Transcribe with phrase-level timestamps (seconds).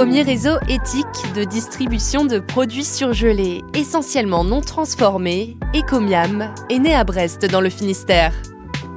[0.00, 7.04] Premier réseau éthique de distribution de produits surgelés, essentiellement non transformés, Ecomiam, est né à
[7.04, 8.32] Brest dans le Finistère.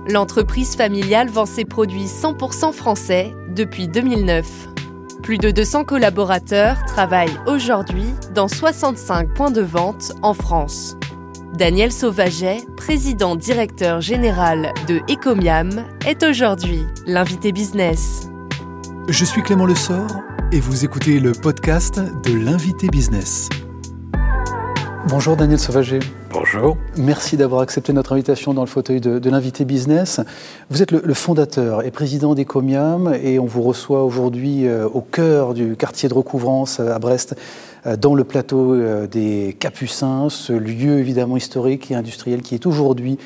[0.08, 4.48] L'entreprise familiale vend ses produits 100% français depuis 2009.
[5.22, 10.96] Plus de 200 collaborateurs travaillent aujourd'hui dans 65 points de vente en France.
[11.54, 18.30] Daniel Sauvaget, président directeur général de Ecomiam, est aujourd'hui l'invité business.
[19.10, 20.08] Je suis Clément Lessort
[20.54, 23.50] et vous écoutez le podcast de l'invité business.
[25.08, 25.98] Bonjour Daniel Sauvager.
[26.32, 26.78] Bonjour.
[26.96, 30.22] Merci d'avoir accepté notre invitation dans le fauteuil de, l'invité business.
[30.70, 35.56] Vous êtes le, fondateur et président d'Ecomiam et on vous reçoit aujourd'hui euh, au cœur
[35.56, 37.36] du quartier de recouvrance euh, à Brest,
[37.88, 43.18] euh, dans le plateau des Capucins, ce lieu évidemment historique et industriel qui est aujourd'hui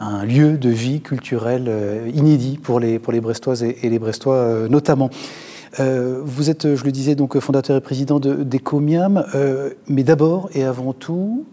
[0.00, 1.70] un lieu de vie culturelle
[2.12, 5.08] inédit pour les, pour les Brestoises et, et les Brestois notamment.
[5.80, 10.64] Euh, vous êtes, je le disais, donc fondateur et président d'Ecomiam, euh, mais d'abord et
[10.64, 11.46] avant tout,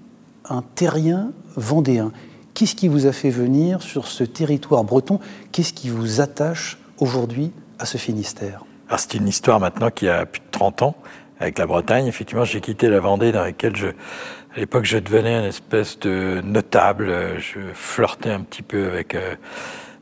[0.50, 2.12] un terrien vendéen.
[2.54, 5.20] Qu'est-ce qui vous a fait venir sur ce territoire breton?
[5.52, 8.66] Qu'est-ce qui vous attache aujourd'hui à ce Finistère?
[8.98, 10.96] C'est une histoire maintenant qui a plus de 30 ans
[11.40, 12.08] avec la Bretagne.
[12.08, 16.42] Effectivement, j'ai quitté la Vendée dans laquelle je, à l'époque, je devenais une espèce de
[16.44, 17.40] notable.
[17.40, 19.36] Je flirtais un petit peu avec euh,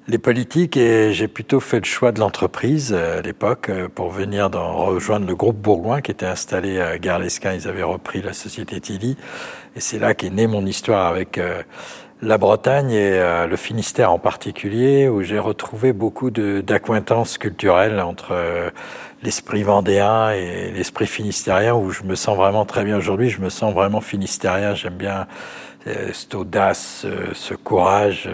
[0.10, 4.10] les politiques et j'ai plutôt fait le choix de l'entreprise euh, à l'époque euh, pour
[4.10, 7.54] venir rejoindre le groupe Bourgoin qui était installé à Gare-l'Esquin.
[7.54, 9.18] Ils avaient repris la société Tilly
[9.76, 11.62] et c'est là qu'est née mon histoire avec euh,
[12.24, 18.36] la Bretagne et le Finistère en particulier où j'ai retrouvé beaucoup d'acquaintances culturelles entre
[19.24, 23.30] l'esprit vendéen et l'esprit finistérien où je me sens vraiment très bien aujourd'hui.
[23.30, 24.76] Je me sens vraiment finistérien.
[24.76, 25.28] J'aime bien
[26.12, 28.30] cette audace, ce courage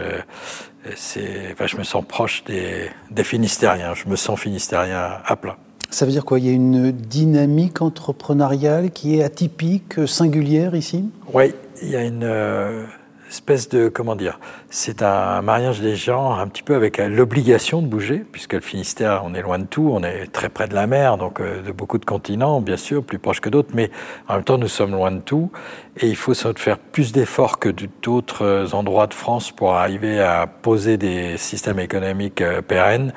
[0.88, 3.94] enfin, je me sens proche des, des Finistériens.
[3.94, 5.58] Je me sens Finistérien à plat.
[5.90, 6.40] Ça veut dire quoi?
[6.40, 11.10] Il y a une dynamique entrepreneuriale qui est atypique, singulière ici?
[11.34, 12.84] Oui, il y a une euh,
[13.30, 14.40] espèce de comment dire?
[14.70, 19.22] C'est un mariage des gens un petit peu avec l'obligation de bouger, puisque le Finistère,
[19.26, 21.72] on est loin de tout, on est très près de la mer, donc euh, de
[21.72, 23.90] beaucoup de continents, bien sûr, plus proche que d'autres, mais
[24.28, 25.50] en même temps, nous sommes loin de tout,
[25.98, 27.70] et il faut faire plus d'efforts que
[28.02, 33.14] d'autres euh, endroits de France pour arriver à poser des systèmes économiques euh, pérennes.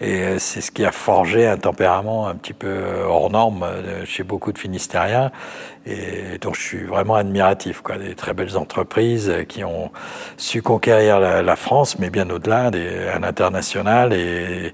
[0.00, 3.66] Et c'est ce qui a forgé un tempérament un petit peu hors norme
[4.06, 5.30] chez beaucoup de Finistériens.
[5.84, 9.90] Et donc je suis vraiment admiratif, quoi, des très belles entreprises qui ont
[10.38, 12.70] su conquérir la, France, mais bien au-delà,
[13.14, 14.14] à l'international.
[14.14, 14.72] Et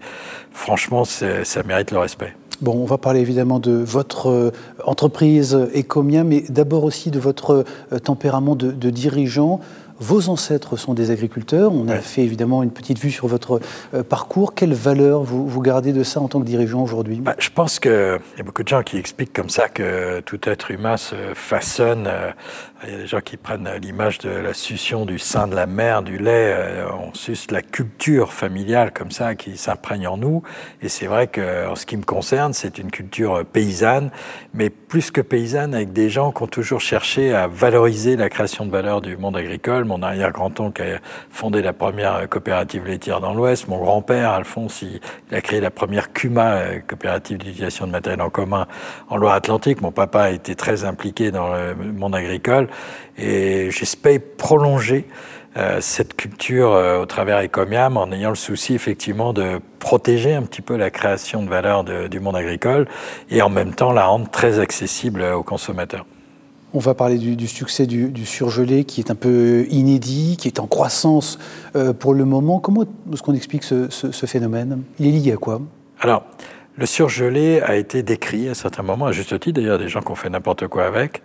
[0.53, 2.35] franchement, ça mérite le respect.
[2.63, 4.51] Bon, on va parler évidemment de votre euh,
[4.87, 9.61] entreprise Ecomia, mais d'abord aussi de votre euh, tempérament de, de dirigeant.
[9.99, 11.73] Vos ancêtres sont des agriculteurs.
[11.73, 13.61] On a fait évidemment une petite vue sur votre
[13.95, 14.55] euh, parcours.
[14.55, 17.17] Quelle valeur vous, vous, gardez de ça en tant que dirigeant aujourd'hui?
[17.17, 20.41] Bah, Je pense qu'il y a beaucoup de gens qui expliquent comme ça que tout
[20.49, 22.07] être humain se façonne.
[22.07, 22.31] Euh,
[22.85, 25.67] il y a des gens qui prennent l'image de la succion du sein de la
[25.67, 26.53] mère, du lait.
[26.55, 30.43] Euh, on suce la culture familiale comme ça qui s'imprègne en nous.
[30.83, 34.11] Et c'est vrai que, en ce qui me concerne, c'est une culture paysanne,
[34.53, 38.67] mais plus que paysanne, avec des gens qui ont toujours cherché à valoriser la création
[38.67, 40.99] de valeur du monde agricole mon arrière-grand-oncle a
[41.31, 43.69] fondé la première coopérative laitière dans l'Ouest.
[43.69, 44.85] Mon grand-père, Alphonse,
[45.33, 48.67] a créé la première CUMA, euh, coopérative d'utilisation de matériel en commun,
[49.09, 49.81] en Loire-Atlantique.
[49.83, 52.69] Mon papa a été très impliqué dans le monde agricole
[53.19, 54.07] et j'espère
[54.39, 55.07] prolonger
[55.57, 60.43] euh, cette culture euh, au travers Ecomiam en ayant le souci effectivement de protéger un
[60.43, 62.87] petit peu la création de valeur du monde agricole
[63.31, 66.05] et en même temps la rendre très accessible aux consommateurs.
[66.77, 70.67] On va parler du, succès du, surgelé qui est un peu inédit, qui est en
[70.67, 71.39] croissance
[71.75, 72.61] euh, pour le moment.
[72.61, 74.83] Comment est-ce qu'on explique ce, ce, phénomène?
[74.99, 75.63] Il est lié à quoi?
[76.01, 76.25] Alors,
[76.77, 80.11] le surgelé a été décrit à certains moments, à juste titre d'ailleurs, des gens qui
[80.11, 81.23] ont fait n'importe quoi avec.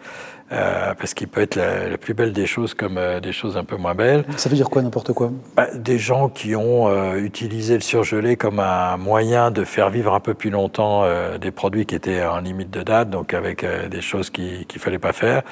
[0.52, 3.64] Euh, parce qu'il peut être la, plus belle des choses comme euh, des choses un
[3.64, 4.26] peu moins belles.
[4.36, 5.32] Ça veut dire quoi, n'importe quoi?
[5.56, 10.14] Bah, Des gens qui ont euh, utilisé le surgelé comme un moyen de faire vivre
[10.14, 11.06] un peu plus longtemps
[11.40, 15.00] des produits qui étaient en limite de date, donc avec des choses qu'il ne fallait
[15.00, 15.44] pas faire.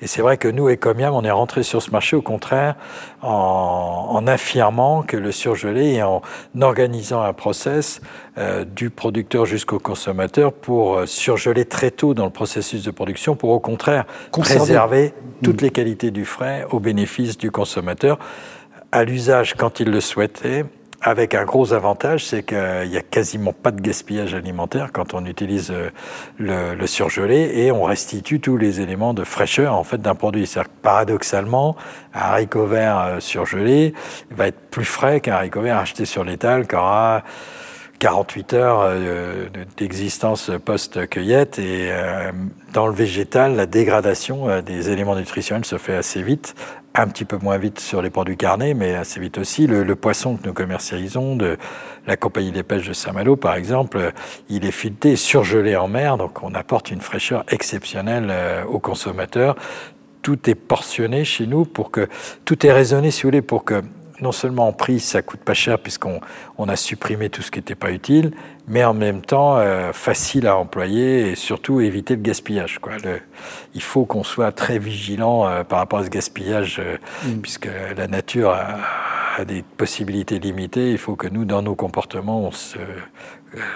[0.00, 2.74] Et c'est vrai que nous, Ecomiam, on est rentré sur ce marché au contraire
[3.22, 6.22] en, en affirmant que le surgelé et en
[6.60, 8.00] organisant un process
[8.74, 13.60] du producteur jusqu'au consommateur pour surgeler très tôt dans le processus de production pour au
[13.60, 14.04] contraire
[14.42, 15.64] préserver toutes mm.
[15.64, 18.18] les qualités du frais au bénéfice du consommateur
[18.92, 20.64] à l'usage quand il le souhaitait
[21.04, 25.26] avec un gros avantage, c'est qu'il n'y a quasiment pas de gaspillage alimentaire quand on
[25.26, 25.90] utilise euh,
[26.38, 30.46] le, surgelé et on restitue tous les éléments de fraîcheur en fait d'un produit.
[30.46, 31.76] C'est-à-dire que paradoxalement,
[32.14, 33.94] un haricot vert euh, surgelé
[34.30, 37.24] va être plus frais qu'un haricot vert acheté sur l'étal qui aura
[38.02, 39.46] 48 heures euh,
[39.76, 41.90] d'existence post-cueillette et
[42.72, 46.54] dans le végétal, la dégradation des éléments nutritionnels se fait assez vite
[46.94, 49.66] un petit peu moins vite sur les produits carnés, mais assez vite aussi.
[49.66, 51.56] Le, poisson que nous commercialisons de
[52.06, 54.12] la compagnie des pêches de Saint-Malo, par exemple,
[54.48, 59.56] il est fileté, surgelé en mer, donc on apporte une fraîcheur exceptionnelle euh, aux consommateurs.
[60.22, 62.08] Tout est portionné chez nous pour que
[62.44, 63.82] tout est raisonné, si vous voulez, pour que
[64.22, 66.20] non seulement en prix, ça coûte pas cher puisqu'on
[66.56, 68.32] on a supprimé tout ce qui n'était pas utile,
[68.68, 72.78] mais en même temps euh, facile à employer et surtout éviter le gaspillage.
[72.78, 72.92] Quoi.
[73.04, 73.20] Le,
[73.74, 77.40] il faut qu'on soit très vigilant euh, par rapport à ce gaspillage, euh, mm.
[77.40, 78.78] puisque la nature a,
[79.36, 80.90] a, des possibilités limitées.
[80.90, 82.78] Il faut que nous, dans nos comportements, on se,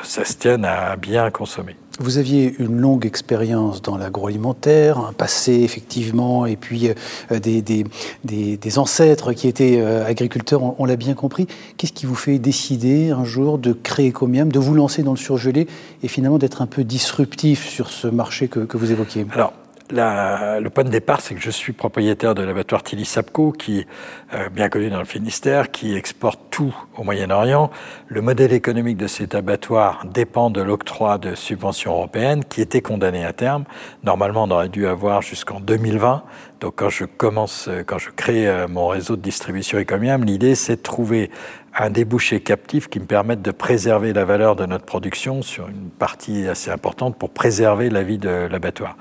[0.02, 1.76] ça se tienne à bien consommer.
[1.98, 7.84] Vous aviez une longue expérience dans l'agroalimentaire, un passé effectivement, et puis euh, des, des,
[8.24, 11.46] des, ancêtres qui étaient euh, agriculteurs, on, l'a bien compris.
[11.78, 15.16] Qu'est-ce qui vous fait décider un jour de créer Comiam, de vous lancer dans le
[15.16, 15.68] surgelé
[16.02, 19.26] et finalement d'être un peu disruptif sur ce marché que, que vous évoquiez?
[19.32, 19.54] Alors,
[19.90, 23.86] le point de départ, c'est que je suis propriétaire de l'abattoir Tilly Sapco, qui
[24.34, 27.70] euh, bien connu dans le Finistère, qui exporte tout au Moyen-Orient.
[28.08, 33.24] Le modèle économique de cet abattoir dépend de l'octroi de subventions européennes, qui étaient condamnées
[33.24, 33.64] à terme.
[34.02, 36.24] Normalement, on aurait dû avoir jusqu'en 2020.
[36.60, 40.76] Donc, quand je commence, quand je crée euh, mon réseau de distribution Ecomiam, l'idée, c'est
[40.76, 41.30] de trouver
[41.78, 45.90] un débouché captif qui me permette de préserver la valeur de notre production sur une
[45.90, 48.96] partie assez importante pour préserver la vie de l'abattoir.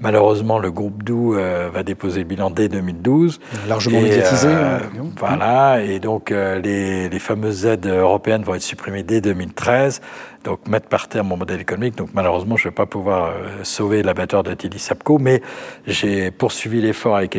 [0.00, 3.40] Malheureusement, le groupe Doux euh, va déposer le bilan dès 2012.
[3.66, 4.48] Largement médiatisé.
[4.48, 9.20] Euh, hein, voilà, et donc euh, les, les fameuses aides européennes vont être supprimées dès
[9.20, 10.00] 2013
[10.44, 11.96] donc mettre par terre mon modèle économique.
[11.96, 15.42] Donc malheureusement, je ne vais pas pouvoir euh, sauver l'abattoir de Tilly Sapco, mais
[15.86, 17.36] j'ai poursuivi l'effort avec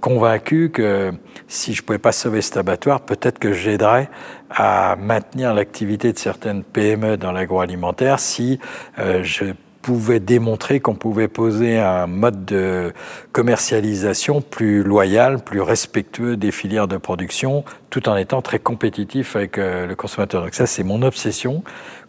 [0.00, 1.12] convaincu que
[1.48, 4.08] si je ne pouvais pas sauver cet abattoir, peut-être que j'aiderais
[4.48, 8.60] à maintenir l'activité de certaines PME dans l'agroalimentaire si
[8.98, 9.46] euh, je
[9.82, 12.92] pouvait démontrer qu'on pouvait poser un mode de
[13.32, 19.58] commercialisation plus loyal, plus respectueux des filières de production, tout en étant très compétitif avec
[19.58, 20.42] euh, le consommateur.
[20.42, 21.62] Donc ça, c'est mon obsession.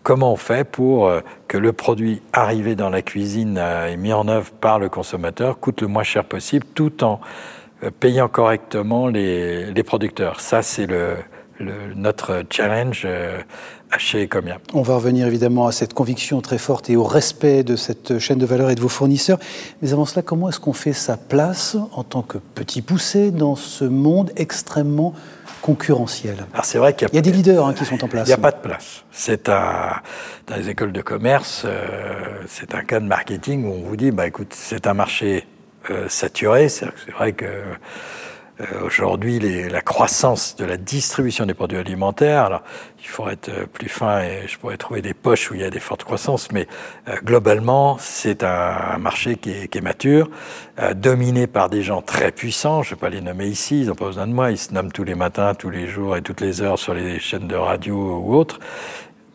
[0.04, 4.14] Comment on fait pour euh, que le produit arrivé dans la cuisine euh, et mis
[4.14, 7.22] en œuvre par le consommateur coûte le moins cher possible, tout en
[8.00, 10.40] payant correctement les, les producteurs.
[10.40, 11.16] Ça, c'est le,
[11.62, 13.08] le, notre challenge
[13.98, 14.58] chez Ecomia.
[14.74, 18.38] On va revenir évidemment à cette conviction très forte et au respect de cette chaîne
[18.38, 19.40] de valeur et de vos fournisseurs.
[19.82, 23.56] Mais avant cela, comment est-ce qu'on fait sa place en tant que petit poussé dans
[23.56, 25.14] ce monde extrêmement
[25.62, 26.38] concurrentiel?
[26.54, 28.28] Alors c'est vrai qu'il y, a, des leaders hein, qui sont en place.
[28.28, 29.04] Il n'y a pas de place.
[29.12, 30.02] C'est un
[30.48, 34.12] dans les écoles de commerce, euh, c'est un cas de marketing où on vous dit
[34.12, 35.48] bah écoute, c'est un marché
[35.90, 36.70] euh, saturé.
[36.70, 37.64] C'est vrai que euh,
[38.86, 39.40] aujourd'hui,
[39.70, 42.64] la croissance de la distribution des produits alimentaires, alors
[43.00, 45.64] il faut être euh, plus fin et je pourrais trouver des poches où il y
[45.64, 46.68] a des fortes croissances, mais
[47.08, 50.30] euh, globalement, c'est un, marché qui est, qui est mature,
[50.96, 52.84] dominé par des gens très puissants.
[52.84, 54.52] Je ne vais pas les nommer ici, ils n'ont pas besoin de moi.
[54.52, 57.20] Ils se nomment tous les matins, tous les jours et toutes les heures sur les
[57.20, 58.60] chaînes de radio ou autres.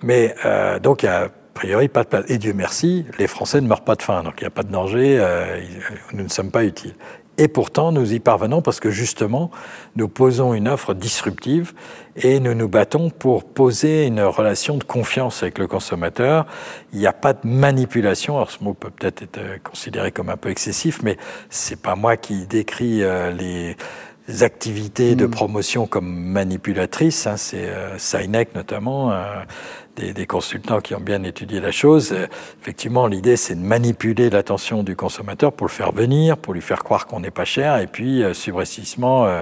[0.03, 0.35] Mais
[0.83, 2.25] donc, il y a a priori pas de place.
[2.29, 4.63] Et Dieu merci, les Français ne meurent pas de faim, donc il n'y a pas
[4.63, 5.25] de danger,
[6.13, 6.95] nous ne sommes pas utiles.
[7.39, 9.51] Et pourtant, nous y parvenons parce que justement,
[9.95, 11.75] nous posons une offre disruptive
[12.17, 16.47] et nous nous battons pour poser une relation de confiance avec le consommateur.
[16.93, 18.37] Il n'y a pas de manipulation.
[18.37, 21.19] Alors, ce mot peut peut-être être considéré comme un peu excessif, mais
[21.51, 23.77] c'est pas moi qui décris euh, les
[24.43, 25.31] activités de mm.
[25.31, 27.27] promotion comme manipulatrices.
[27.27, 29.43] Hein, c'est euh, notamment, euh,
[29.97, 32.13] des, consultants qui ont bien étudié la chose.
[32.13, 32.27] Euh,
[32.61, 36.83] effectivement, l'idée, c'est de manipuler l'attention du consommateur pour le faire venir, pour lui faire
[36.83, 39.41] croire qu'on n'est pas cher, et puis euh, subressivement euh,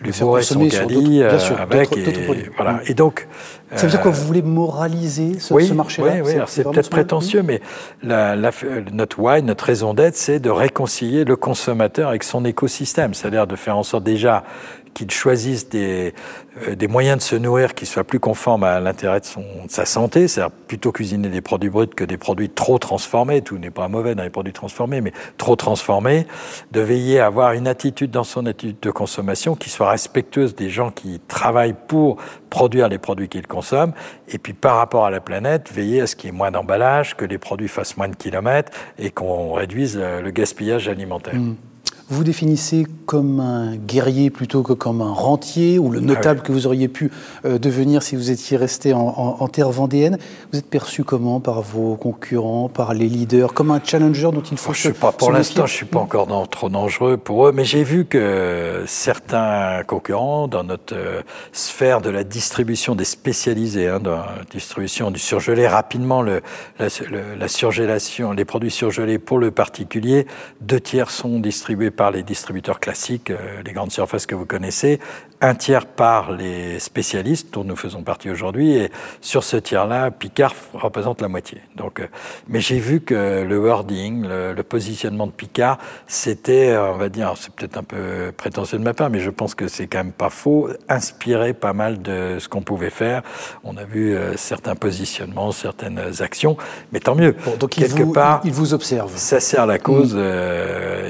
[0.00, 1.96] lui fourrer son caddie euh, avec.
[1.96, 2.80] Et, voilà.
[2.86, 3.28] et donc.
[3.74, 7.42] Ça veut dire quoi Vous voulez moraliser ce, ce marché-là Oui, oui c'est peut-être prétentieux,
[7.42, 7.62] mais
[8.02, 8.50] la, la,
[8.92, 13.56] notre why, notre raison d'être, c'est de réconcilier le consommateur avec son écosystème, c'est-à-dire de
[13.56, 14.44] faire en sorte déjà
[14.94, 16.14] qu'ils choisissent des,
[16.68, 19.26] euh, des moyens de se nourrir qui soient plus conformes à l'intérêt de,
[19.66, 23.58] de sa santé, c'est-à-dire plutôt cuisiner des produits bruts que des produits trop transformés, tout
[23.58, 26.26] n'est pas mauvais dans les produits transformés, mais trop transformés,
[26.70, 30.68] de veiller à avoir une attitude dans son attitude de consommation qui soit respectueuse des
[30.68, 32.18] gens qui travaillent pour
[32.50, 33.94] produire les produits qu'ils consomment,
[34.28, 37.16] et puis par rapport à la planète, veiller à ce qu'il y ait moins d'emballage,
[37.16, 41.34] que les produits fassent moins de kilomètres et qu'on réduise le gaspillage alimentaire.
[41.34, 41.56] Mmh
[42.12, 46.52] vous définissez comme un guerrier plutôt que comme un rentier ou le ah notable que
[46.52, 47.10] vous auriez pu
[47.44, 50.18] euh, devenir si vous étiez resté en, terre vendéenne.
[50.52, 54.58] Vous êtes perçu comment par vos concurrents, par les leaders, comme un challenger dont il
[54.58, 57.64] faut je suis pas, Pour l'instant, je suis pas encore trop dangereux pour eux, mais
[57.64, 64.00] j'ai vu que certains concurrents dans notre euh, sphère de la distribution des spécialisés, hein,
[64.00, 66.42] dans la distribution du surgelé, rapidement le,
[66.78, 66.88] la,
[67.38, 70.26] la surgélation, les produits surgelés pour le particulier,
[70.60, 74.98] deux tiers sont distribués par les distributeurs classiques, euh, les grandes surfaces que vous connaissez,
[75.40, 78.90] un tiers par les spécialistes dont nous faisons partie aujourd'hui, et
[79.20, 81.60] sur ce tiers-là, Picard représente la moitié.
[81.76, 82.06] Donc, euh,
[82.48, 87.34] mais j'ai vu que le wording, le, positionnement de Picard, c'était, euh, on va dire,
[87.36, 90.12] c'est peut-être un peu prétentieux de ma part, mais je pense que c'est quand même
[90.12, 93.22] pas faux, inspiré pas mal de ce qu'on pouvait faire.
[93.64, 96.56] On a vu certains positionnements, certaines actions,
[96.92, 97.34] mais tant mieux.
[97.58, 99.12] donc quelque part, il vous observe.
[99.16, 100.20] Ça sert la cause, mm.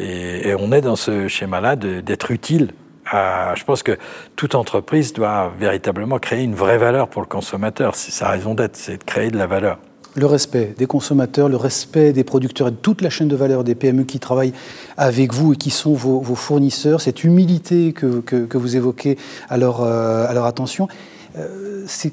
[0.01, 2.73] et, et on est dans ce schéma-là d'être utile.
[3.11, 3.99] À, je pense que
[4.37, 7.95] toute entreprise doit véritablement créer une vraie valeur pour le consommateur.
[7.95, 9.79] C'est sa raison d'être, c'est de créer de la valeur.
[10.15, 13.65] Le respect des consommateurs, le respect des producteurs et de toute la chaîne de valeur
[13.65, 14.53] des PME qui travaillent
[14.99, 19.17] avec vous et qui sont vos, vos fournisseurs, cette humilité que, que, vous évoquez
[19.49, 20.87] à leur, euh, à leur attention,
[21.39, 22.13] euh, c'est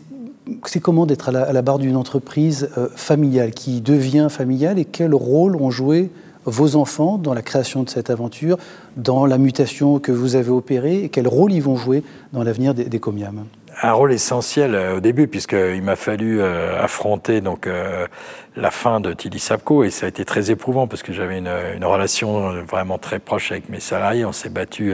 [0.81, 5.13] comment d'être à, à la, barre d'une entreprise euh, familiale qui devient familiale et quel
[5.13, 6.09] rôle ont joué
[6.45, 8.57] vos enfants dans la création de cette aventure,
[8.97, 12.03] dans la mutation que vous avez opérée et quel rôle ils vont jouer
[12.33, 13.45] dans l'avenir des, Comiam
[13.81, 18.07] un rôle essentiel euh, au début, puisqu'il m'a fallu euh, affronter donc euh,
[18.55, 21.49] la fin de Tilly Sapco, et ça a été très éprouvant, parce que j'avais une,
[21.85, 24.25] relation vraiment très proche avec mes salariés.
[24.25, 24.93] On s'est battu,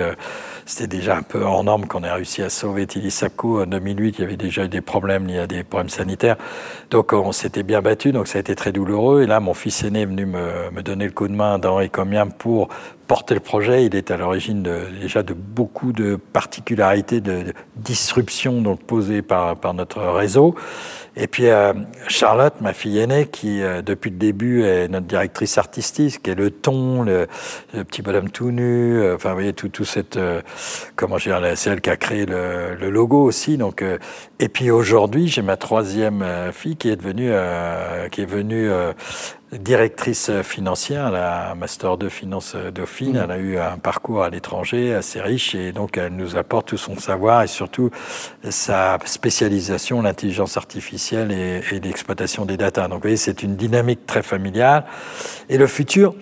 [0.65, 3.63] c'était déjà un peu hors norme qu'on ait réussi à sauver Tilly Sapco.
[3.63, 6.37] En 2008, il y avait déjà eu des problèmes liés à des problèmes sanitaires.
[6.91, 9.23] Donc on s'était bien battu, donc ça a été très douloureux.
[9.23, 11.81] Et là, mon fils aîné est venu me, me donner le coup de main dans
[11.81, 12.69] Ecomiam pour
[13.07, 13.85] porter le projet.
[13.85, 14.63] Il est à l'origine
[15.01, 20.55] déjà de beaucoup de particularités de, disruption donc posées par, par notre réseau.
[21.17, 21.73] Et puis euh,
[22.07, 26.35] Charlotte, ma fille aînée, qui euh, depuis le début est notre directrice artistique, qui est
[26.35, 27.27] le ton, le,
[27.85, 30.19] petit bonhomme tout nu, euh, enfin vous voyez tout, tout cette,
[30.95, 33.57] comment dire, c'est elle qui a créé le, le logo aussi.
[33.57, 33.83] Donc
[34.39, 37.31] et puis aujourd'hui j'ai ma troisième fille qui est devenue,
[38.11, 38.69] qui est venue
[39.59, 43.21] directrice financière, la master de finance Dauphine.
[43.23, 46.77] Elle a eu un parcours à l'étranger assez riche et donc elle nous apporte tout
[46.77, 47.89] son savoir et surtout
[48.49, 52.83] sa spécialisation, l'intelligence artificielle et, et l'exploitation des data.
[52.87, 54.85] Donc vous voyez, c'est une dynamique très familiale.
[55.49, 56.15] Et le futur,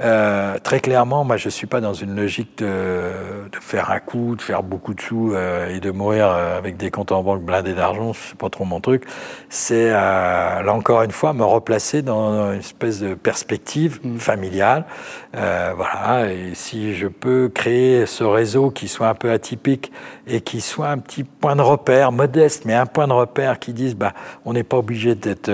[0.00, 3.10] euh, très clairement, moi, je suis pas dans une logique de,
[3.50, 6.76] de faire un coup, de faire beaucoup de sous euh, et de mourir euh, avec
[6.76, 8.12] des comptes en banque blindés d'argent.
[8.12, 9.04] C'est pas trop mon truc.
[9.48, 14.18] C'est euh, là encore une fois me replacer dans une espèce de perspective mmh.
[14.18, 14.84] familiale.
[15.32, 16.32] voilà.
[16.32, 19.92] Et si je peux créer ce réseau qui soit un peu atypique
[20.26, 23.72] et qui soit un petit point de repère modeste, mais un point de repère qui
[23.72, 24.12] dise, bah,
[24.44, 25.50] on n'est pas obligé d'être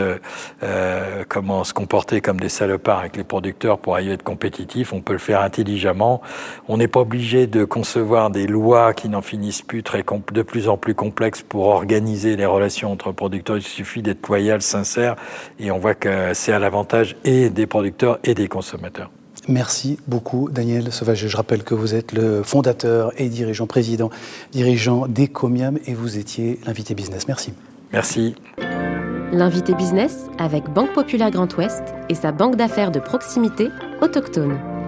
[1.29, 5.13] comment se comporter comme des salopards avec les producteurs pour arriver être compétitif, on peut
[5.13, 6.23] le faire intelligemment.
[6.69, 10.69] On n'est pas obligé de concevoir des lois qui n'en finissent plus, très de plus
[10.69, 13.57] en plus complexes pour organiser les relations entre producteurs.
[13.57, 15.17] Il suffit d'être loyal, sincère,
[15.59, 19.11] et on voit que c'est à l'avantage et des producteurs et des consommateurs.
[19.49, 21.27] Merci beaucoup, Daniel Sauvage.
[21.27, 24.11] Je rappelle que vous êtes le fondateur et dirigeant, président,
[24.53, 27.27] dirigeant d'Ecomiam et vous étiez l'invité business.
[27.27, 27.53] Merci.
[27.93, 28.35] Merci.
[29.33, 33.69] L'invité business avec Banque Populaire Grand Ouest et sa banque d'affaires de proximité
[34.01, 34.80] autochtone.